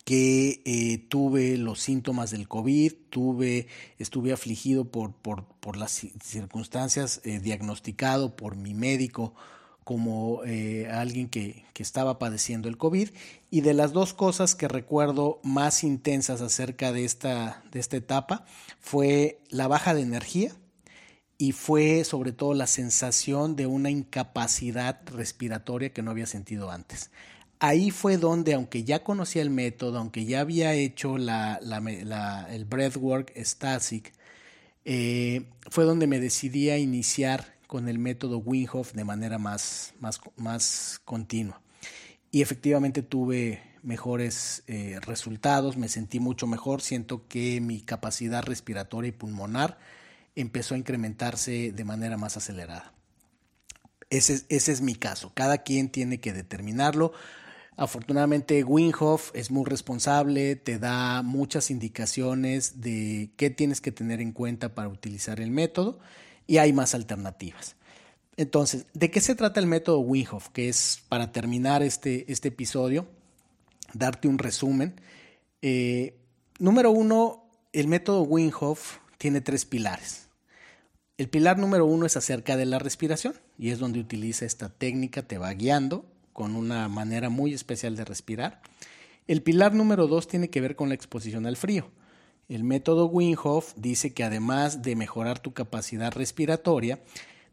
[0.05, 8.35] que eh, tuve los síntomas del COVID, tuve, estuve afligido por, por, las circunstancias, diagnosticado
[8.35, 9.35] por mi médico
[9.89, 13.09] como eh, alguien que, que, estaba padeciendo el COVID.
[13.49, 18.45] Y de las dos cosas que recuerdo más intensas acerca de esta, de esta etapa
[18.79, 20.51] fue la baja de energía
[21.39, 27.09] y fue sobre todo la sensación de una incapacidad respiratoria que no había sentido antes.
[27.59, 34.13] Ahí fue donde, aunque ya conocía el método, aunque ya había hecho el breathwork Stasic,
[34.85, 40.21] eh, fue donde me decidí a iniciar con el método Winghoff de manera más, más,
[40.37, 41.61] más continua.
[42.31, 49.09] Y efectivamente tuve mejores eh, resultados, me sentí mucho mejor, siento que mi capacidad respiratoria
[49.09, 49.77] y pulmonar
[50.35, 52.93] empezó a incrementarse de manera más acelerada.
[54.09, 57.11] Ese, ese es mi caso, cada quien tiene que determinarlo.
[57.79, 64.33] Afortunadamente Winghoff es muy responsable, te da muchas indicaciones de qué tienes que tener en
[64.33, 65.97] cuenta para utilizar el método
[66.45, 67.77] y hay más alternativas.
[68.35, 70.49] Entonces, ¿de qué se trata el método Winghoff?
[70.49, 73.07] Que es, para terminar este, este episodio,
[73.93, 74.99] darte un resumen.
[75.61, 76.19] Eh,
[76.59, 80.27] número uno, el método Winghoff tiene tres pilares.
[81.17, 85.21] El pilar número uno es acerca de la respiración y es donde utiliza esta técnica,
[85.21, 86.03] te va guiando
[86.39, 88.61] con una manera muy especial de respirar.
[89.27, 91.91] El pilar número dos tiene que ver con la exposición al frío.
[92.47, 97.01] El método Winghoff dice que además de mejorar tu capacidad respiratoria,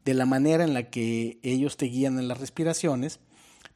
[0.05, 3.19] de la manera en la que ellos te guían en las respiraciones,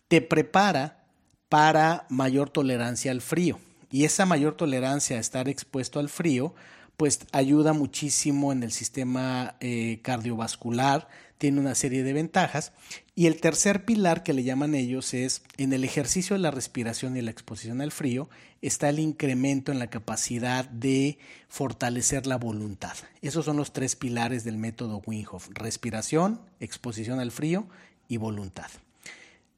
[0.07, 1.09] te prepara
[1.49, 3.59] para mayor tolerancia al frío.
[3.91, 6.55] Y esa mayor tolerancia a estar expuesto al frío,
[6.97, 11.09] pues ayuda muchísimo en el sistema eh, cardiovascular,
[11.41, 12.73] tiene una serie de ventajas.
[13.15, 17.17] Y el tercer pilar que le llaman ellos es, en el ejercicio de la respiración
[17.17, 18.29] y la exposición al frío,
[18.61, 22.93] está el incremento en la capacidad de fortalecer la voluntad.
[23.23, 27.67] Esos son los tres pilares del método Winghoff, respiración, exposición al frío
[28.07, 28.69] y voluntad.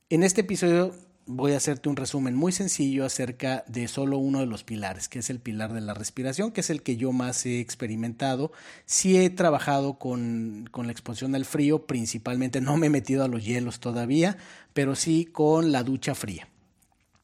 [0.08, 0.94] En este episodio
[1.26, 5.20] voy a hacerte un resumen muy sencillo acerca de solo uno de los pilares, que
[5.20, 8.52] es el pilar de la respiración, que es el que yo más he experimentado.
[8.87, 13.28] Sí he trabajado con, con, la exposición al frío, principalmente no me he metido a
[13.28, 14.37] los hielos todavía,
[14.72, 16.48] pero sí con la ducha fría.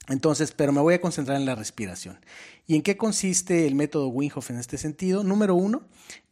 [0.09, 2.19] Entonces, pero me voy a concentrar en la respiración.
[2.67, 5.23] ¿Y en qué consiste el método Winghoff en este sentido?
[5.23, 5.83] Número uno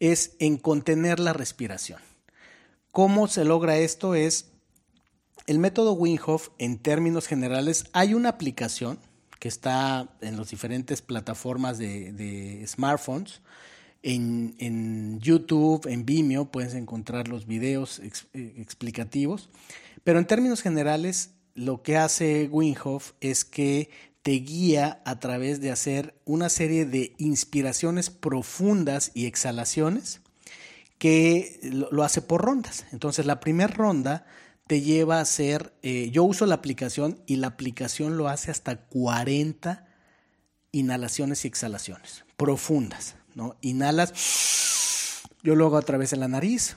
[0.01, 2.01] es en contener la respiración.
[2.91, 4.15] ¿Cómo se logra esto?
[4.15, 4.51] Es
[5.47, 8.99] el método Winghoff, en términos generales, hay una aplicación
[9.39, 13.43] que está en las diferentes plataformas de, smartphones.
[14.03, 19.51] En, YouTube, en Vimeo, puedes encontrar los videos eh, explicativos.
[20.05, 23.91] Pero en términos generales, lo que hace Winghoff es que
[24.23, 30.21] te guía a través de hacer una serie de inspiraciones profundas y exhalaciones
[30.99, 32.87] que lo hace por rondas.
[32.93, 34.27] Entonces, la primera ronda
[34.67, 38.77] te lleva a hacer, eh, yo uso la aplicación y la aplicación lo hace hasta
[38.77, 39.87] 40
[40.73, 43.57] inhalaciones y exhalaciones profundas, ¿no?
[43.61, 46.77] Inhalas, yo lo hago a través de la nariz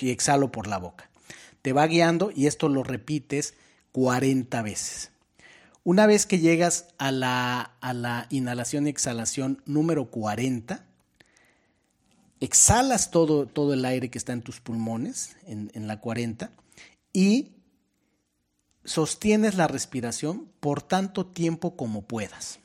[0.00, 1.10] y exhalo por la boca.
[1.62, 3.54] Te va guiando y esto lo repites
[3.92, 5.10] 40 veces.
[5.84, 10.84] Una vez que llegas a la, a la inhalación y exhalación número 40,
[12.40, 16.50] exhalas todo, todo el aire que está en tus pulmones, en, en la 40,
[17.12, 17.52] y
[18.84, 22.60] sostienes la respiración por tanto tiempo como puedas.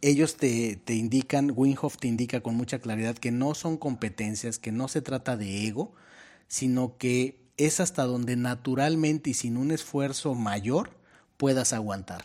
[0.00, 4.72] Ellos te, te indican, Winhoff te indica con mucha claridad que no son competencias, que
[4.72, 5.94] no se trata de ego,
[6.48, 10.90] sino que es hasta donde naturalmente y sin un esfuerzo mayor
[11.36, 12.24] puedas aguantar.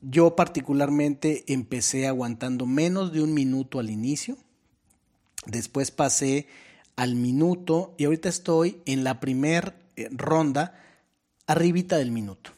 [0.00, 4.38] Yo particularmente empecé aguantando menos de un minuto al inicio,
[5.46, 6.46] después pasé
[6.96, 10.74] al minuto y ahorita estoy en la primera eh, ronda
[11.46, 12.50] arribita del minuto.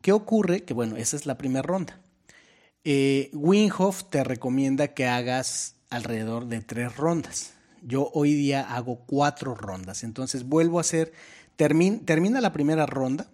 [0.00, 0.64] ¿Qué ocurre?
[0.64, 2.00] Que bueno, esa es la primera ronda.
[2.84, 3.30] Eh,
[4.10, 7.52] te recomienda que hagas alrededor de tres rondas.
[7.82, 10.02] Yo hoy día hago cuatro rondas.
[10.02, 11.12] Entonces vuelvo a hacer,
[11.56, 13.30] termina la primera ronda,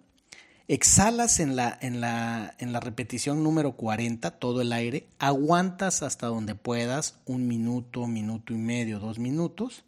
[0.69, 6.27] exhalas en la, en, la, en la repetición número 40 todo el aire, aguantas hasta
[6.27, 9.83] donde puedas, un minuto, minuto y medio, dos minutos,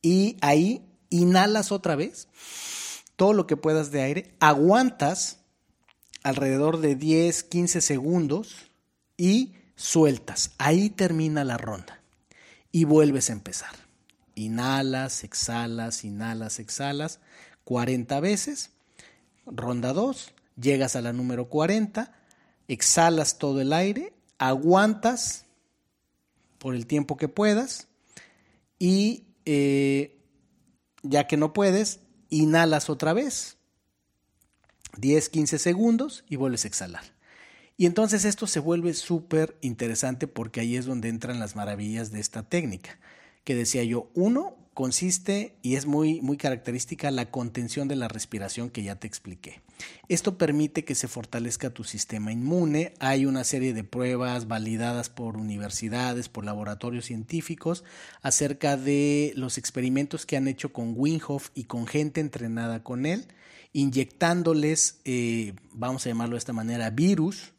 [0.00, 2.28] y ahí inhalas otra vez
[3.16, 5.38] todo lo que puedas de aire, aguantas
[6.22, 8.70] alrededor de 10, 15 segundos
[9.16, 10.52] y sueltas.
[10.58, 12.00] Ahí termina la ronda
[12.72, 13.74] y vuelves a empezar.
[14.34, 17.20] Inhalas, exhalas, inhalas, exhalas
[17.64, 18.70] 40 veces.
[19.46, 22.12] Ronda 2, llegas a la número 40,
[22.68, 25.46] exhalas todo el aire, aguantas
[26.58, 27.88] por el tiempo que puedas
[28.78, 30.18] y eh,
[31.02, 33.58] ya que no puedes, inhalas otra vez,
[34.96, 37.04] 10, 15 segundos y vuelves a exhalar.
[37.76, 42.20] Y entonces esto se vuelve súper interesante porque ahí es donde entran las maravillas de
[42.20, 42.98] esta técnica,
[43.42, 48.70] que decía yo, uno consiste y es muy, muy característica la contención de la respiración
[48.70, 49.62] que ya te expliqué.
[50.08, 52.92] Esto permite que se fortalezca tu sistema inmune.
[52.98, 57.84] Hay una serie de pruebas validadas por universidades, por laboratorios científicos,
[58.20, 63.26] acerca de los experimentos que han hecho con Winhoff y con gente entrenada con él,
[63.72, 67.53] inyectándoles, eh, vamos a llamarlo de esta manera, virus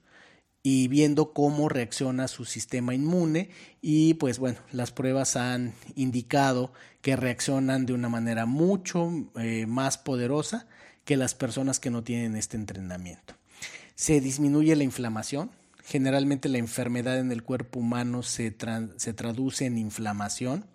[0.67, 3.51] y viendo cómo reacciona su sistema inmune
[3.83, 9.99] y pues bueno, las pruebas han indicado que reaccionan de una manera mucho eh, más
[9.99, 10.65] poderosa
[11.03, 13.35] que las personas que no tienen este entrenamiento.
[13.93, 15.51] Se disminuye la inflamación.
[15.83, 18.55] Generalmente la enfermedad en el cuerpo humano se,
[18.95, 20.65] se traduce en inflamación.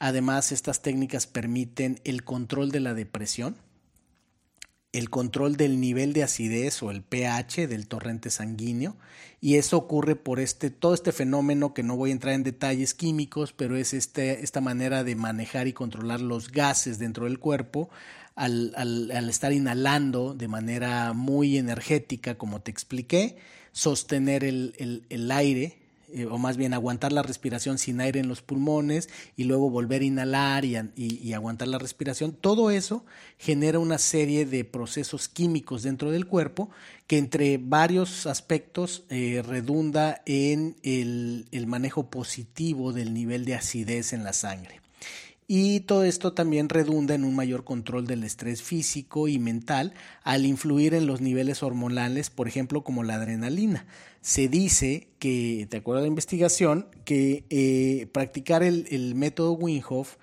[0.00, 3.56] Además, estas técnicas permiten el control de la depresión
[4.96, 8.96] el control del nivel de acidez o el pH del torrente sanguíneo
[9.40, 12.94] y eso ocurre por este todo este fenómeno que no voy a entrar en detalles
[12.94, 17.90] químicos, pero es este, esta manera de manejar y controlar los gases dentro del cuerpo
[18.34, 23.36] al, al estar inhalando de manera muy energética, como te expliqué,
[23.72, 25.78] sostener el, el, el aire
[26.12, 30.02] eh, o más bien aguantar la respiración sin aire en los pulmones y luego volver
[30.02, 33.04] a inhalar y, aguantar la respiración, todo eso
[33.38, 36.70] genera una serie de procesos químicos dentro del cuerpo
[37.06, 44.24] que entre varios aspectos eh, redunda en el manejo positivo del nivel de acidez en
[44.24, 44.80] la sangre.
[45.48, 49.94] Y todo esto también redunda en un mayor control del estrés físico y mental
[50.24, 53.86] al influir en los niveles hormonales, por ejemplo, como la adrenalina.
[54.26, 60.16] Se dice que, de acuerdo a la investigación, que eh, practicar el, método Winhoff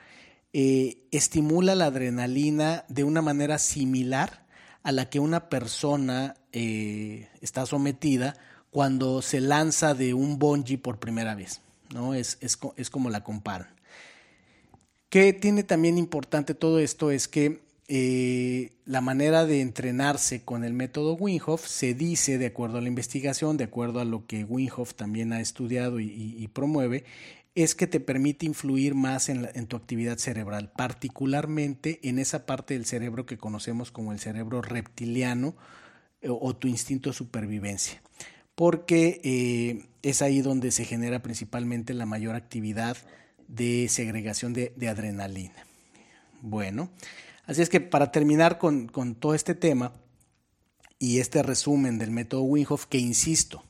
[0.51, 4.45] eh, estimula la adrenalina de una manera similar
[4.84, 8.36] a la que una persona eh, está sometida
[8.72, 11.62] cuando se lanza de un bungee por primera vez.
[11.93, 12.14] ¿no?
[12.14, 13.74] Es, es, es como la comparan.
[15.08, 20.73] Que tiene también importante todo esto es que eh, la manera de entrenarse con el
[20.73, 24.93] método Winhoff se dice, de acuerdo a la investigación, de acuerdo a lo que Winhoff
[24.93, 27.03] también ha estudiado y, promueve,
[27.55, 32.86] es que te permite influir más en, tu actividad cerebral, particularmente en esa parte del
[32.86, 35.55] cerebro que conocemos como el cerebro reptiliano
[36.21, 38.01] eh, o, tu instinto de supervivencia,
[38.55, 42.97] porque eh, es ahí donde se genera principalmente la mayor actividad
[43.47, 45.65] de segregación de, adrenalina.
[46.41, 46.89] Bueno,
[47.46, 49.94] así es que para terminar con, todo este tema
[51.00, 53.64] y este resumen del método Winhoff, que insisto,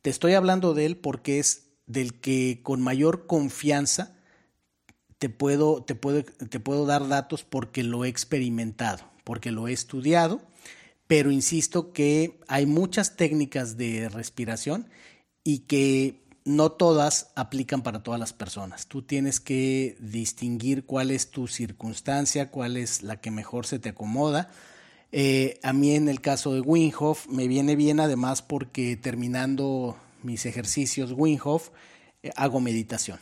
[0.00, 4.16] te estoy hablando de él porque es del que con mayor confianza
[5.18, 9.72] te puedo, te puedo, te puedo dar datos porque lo he experimentado, porque lo he
[9.72, 10.42] estudiado,
[11.06, 14.88] pero insisto que hay muchas técnicas de respiración
[15.44, 18.86] y que no todas aplican para todas las personas.
[18.86, 23.90] Tú tienes que distinguir cuál es tu circunstancia, cuál es la que mejor se te
[23.90, 24.50] acomoda.
[25.12, 30.46] Eh, a mí en el caso de Winhof me viene bien además porque terminando mis
[30.46, 31.70] ejercicios Winhof
[32.22, 33.18] eh, hago meditación.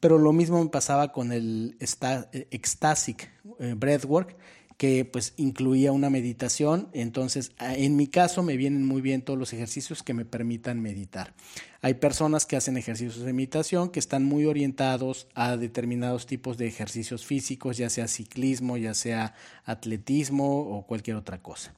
[0.00, 3.30] Pero lo mismo me pasaba con el Ecstatic
[3.76, 4.34] Breathwork,
[4.80, 6.88] que pues incluía una meditación.
[6.94, 11.34] Entonces, en mi caso me vienen muy bien todos los ejercicios que me permitan meditar.
[11.82, 16.66] Hay personas que hacen ejercicios de meditación que están muy orientados a determinados tipos de
[16.66, 19.34] ejercicios físicos, ya sea ciclismo, ya sea
[19.66, 21.74] atletismo o cualquier otra cosa.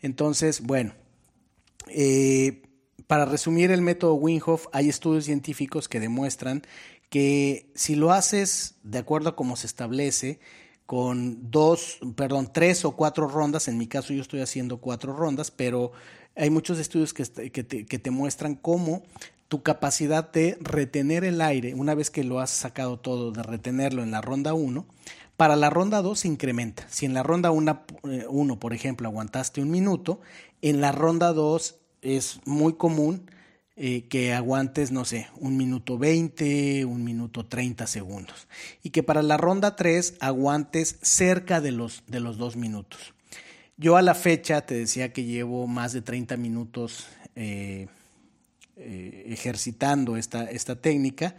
[0.00, 0.94] Entonces, bueno,
[1.88, 2.62] eh,
[3.06, 6.62] para resumir el método Winghoff, hay estudios científicos que demuestran
[7.10, 10.40] que si lo haces de acuerdo a cómo se establece,
[10.88, 13.68] con dos, perdón, tres o cuatro rondas.
[13.68, 15.92] En mi caso yo estoy haciendo cuatro rondas, pero
[16.34, 17.62] hay muchos estudios que, que,
[17.98, 19.02] te, muestran cómo
[19.48, 24.02] tu capacidad de retener el aire, una vez que lo has sacado todo, de retenerlo
[24.02, 24.86] en la ronda 1,
[25.36, 26.86] para la ronda 2 se incrementa.
[26.88, 30.22] Si en la ronda 1, eh, por ejemplo, aguantaste un minuto,
[30.62, 33.30] en la ronda 2 es muy común
[33.80, 38.48] eh, que aguantes, no sé, un minuto 20, un minuto 30 segundos.
[38.82, 43.14] Y que para la ronda 3 aguantes cerca de los, de los dos minutos.
[43.76, 47.06] Yo a la fecha te decía que llevo más de 30 minutos
[47.36, 47.86] eh,
[48.74, 51.36] eh, ejercitando esta, esta técnica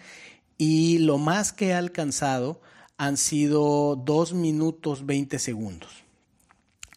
[0.57, 2.61] y lo más que he alcanzado
[2.95, 5.91] han sido 2 minutos 20 segundos.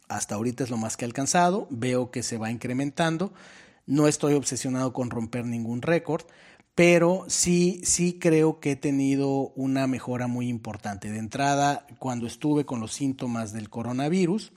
[0.07, 3.33] Hasta ahorita es lo más que he alcanzado, veo que se va incrementando.
[3.87, 6.25] No estoy obsesionado con romper ningún récord,
[6.75, 11.11] pero sí, sí creo que he tenido una mejora muy importante.
[11.11, 14.53] De entrada, cuando estuve con los síntomas del coronavirus,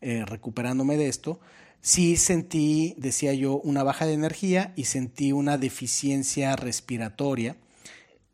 [0.00, 1.40] eh, recuperándome de esto,
[1.80, 7.56] sí sentí, decía yo, una baja de energía y sentí una deficiencia respiratoria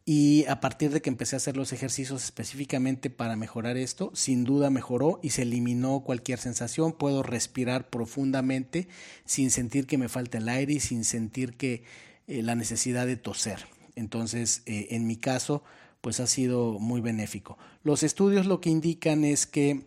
[0.07, 4.45] y a partir de que empecé a hacer los ejercicios específicamente para mejorar esto, sin
[4.45, 6.93] duda mejoró y se eliminó cualquier sensación.
[6.93, 8.89] Puedo respirar profundamente
[9.25, 11.85] sin sentir que me falta el aire y sin sentir que
[12.27, 13.67] eh, la necesidad de toser.
[13.97, 15.63] Entonces, eh, en mi caso,
[16.03, 17.57] pues ha sido muy benéfico.
[17.83, 19.87] Los estudios lo que indican es que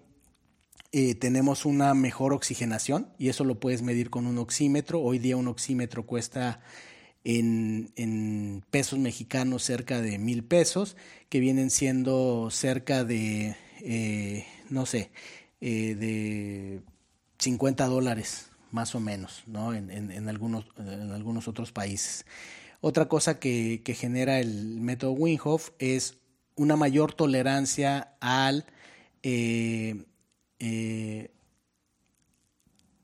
[0.94, 5.00] eh, tenemos una mejor oxigenación y eso lo puedes medir con un oxímetro.
[5.00, 6.62] Hoy día un oxímetro cuesta
[7.28, 10.96] en, pesos mexicanos cerca de mil pesos,
[11.30, 15.12] que vienen siendo cerca de, eh, no sé,
[15.60, 16.82] eh, de
[17.40, 19.74] 50 dólares más o menos, ¿no?
[19.74, 22.26] En, en, algunos, en algunos otros países.
[22.80, 26.18] Otra cosa que, que genera el método Winhoff es
[26.56, 28.66] una mayor tolerancia al,
[29.24, 30.06] eh,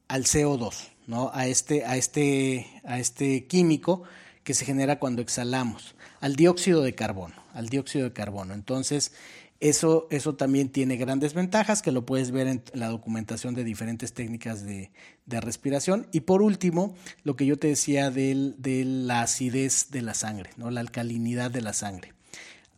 [0.08, 0.93] al CO2.
[1.08, 1.32] ¿No?
[1.34, 4.04] a, este, a, este, a este químico
[4.44, 8.54] que se genera cuando exhalamos, al dióxido de carbono, al dióxido de carbono.
[8.54, 9.14] Entonces,
[9.60, 14.14] eso, eso también tiene grandes ventajas que lo puedes ver en la documentación de diferentes
[14.14, 14.92] técnicas de,
[15.26, 16.08] de respiración.
[16.12, 18.54] Y por último, lo que yo te decía de
[18.86, 20.70] la acidez de la sangre, ¿no?
[20.70, 22.14] la alcalinidad de la sangre.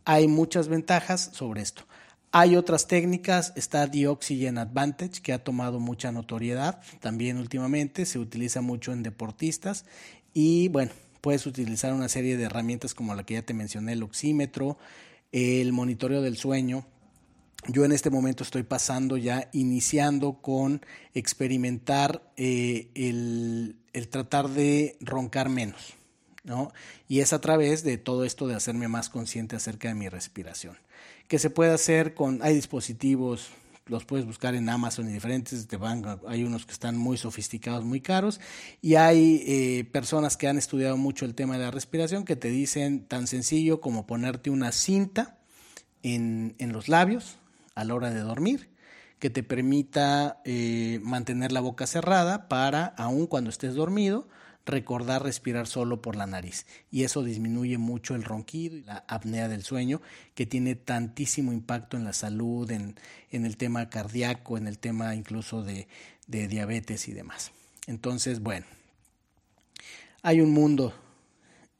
[0.04, 1.84] Hay muchas ventajas sobre esto.
[2.38, 8.18] Hay otras técnicas, está The Oxygen Advantage, que ha tomado mucha notoriedad también últimamente, se
[8.18, 9.86] utiliza mucho en deportistas
[10.34, 14.02] y bueno, puedes utilizar una serie de herramientas como la que ya te mencioné, el
[14.02, 14.76] oxímetro,
[15.32, 16.86] el monitoreo del sueño.
[17.68, 20.84] Yo en este momento estoy pasando ya, iniciando con
[21.14, 25.94] experimentar eh, el, el tratar de roncar menos.
[26.44, 26.70] ¿no?
[27.08, 30.76] Y es a través de todo esto de hacerme más consciente acerca de mi respiración
[31.28, 33.48] que se puede hacer con, hay dispositivos,
[33.86, 37.84] los puedes buscar en Amazon y diferentes, te van, hay unos que están muy sofisticados,
[37.84, 38.40] muy caros,
[38.82, 42.48] y hay eh, personas que han estudiado mucho el tema de la respiración que te
[42.48, 45.38] dicen tan sencillo como ponerte una cinta
[46.02, 47.38] en, en los labios
[47.74, 48.76] a la hora de dormir
[49.18, 54.28] que te permita eh, mantener la boca cerrada para, aun cuando estés dormido,
[54.66, 59.48] recordar respirar solo por la nariz y eso disminuye mucho el ronquido y la apnea
[59.48, 60.02] del sueño
[60.34, 62.96] que tiene tantísimo impacto en la salud, en,
[63.30, 65.86] el tema cardíaco, en el tema incluso de,
[66.26, 67.52] de diabetes y demás.
[67.86, 68.66] Entonces, bueno,
[70.22, 70.92] hay un mundo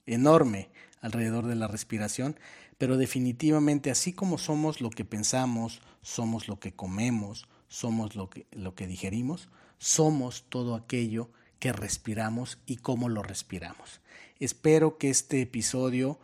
[0.07, 0.69] enorme
[1.01, 2.39] alrededor de la respiración,
[2.79, 8.47] pero definitivamente así como somos lo que pensamos, somos lo que comemos, somos lo que,
[8.53, 14.01] lo que digerimos, somos todo aquello que respiramos y cómo lo respiramos.
[14.39, 16.19] Espero que este episodio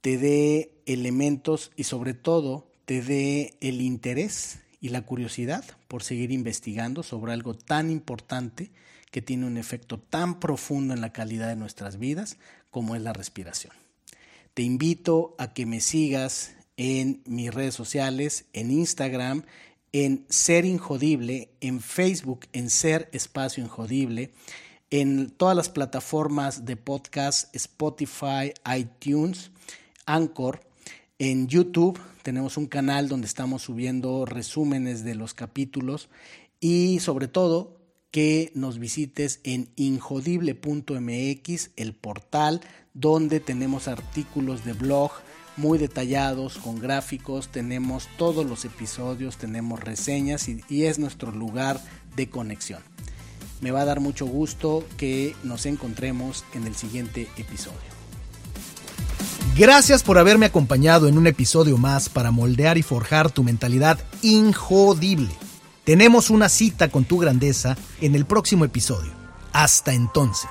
[0.00, 6.32] te dé elementos y sobre todo te dé el interés y la curiosidad por seguir
[6.32, 8.70] investigando sobre algo tan importante
[9.10, 12.38] que tiene un efecto tan profundo en la calidad de nuestras vidas
[12.70, 13.74] como es la respiración.
[14.54, 19.44] Te invito a que me sigas en mis redes sociales, en Instagram,
[19.92, 24.32] en Ser Injodible, en Facebook en Ser Espacio Injodible,
[24.90, 29.50] en todas las plataformas de podcast, Spotify, iTunes,
[30.06, 30.60] Anchor,
[31.18, 36.08] en YouTube tenemos un canal donde estamos subiendo resúmenes de los capítulos
[36.60, 37.80] y sobre todo
[38.10, 42.60] que nos visites en injodible.mx, el portal
[42.94, 45.12] donde tenemos artículos de blog
[45.56, 51.80] muy detallados, con gráficos, tenemos todos los episodios, tenemos reseñas y, es nuestro lugar
[52.16, 52.82] de conexión.
[53.60, 57.78] Me va a dar mucho gusto que nos encontremos en el siguiente episodio.
[59.56, 65.30] Gracias por haberme acompañado en un episodio más para moldear y forjar tu mentalidad injodible.
[65.84, 69.12] Tenemos una cita con tu grandeza en el próximo episodio.
[69.52, 70.48] Hasta entonces.